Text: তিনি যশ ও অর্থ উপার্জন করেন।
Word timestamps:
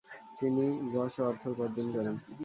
তিনি 0.39 0.63
যশ 0.93 1.13
ও 1.19 1.27
অর্থ 1.29 1.43
উপার্জন 1.53 1.87
করেন। 1.95 2.15